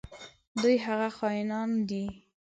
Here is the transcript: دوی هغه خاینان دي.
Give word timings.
دوی 0.61 0.75
هغه 0.85 1.09
خاینان 1.17 1.69
دي. 1.89 2.05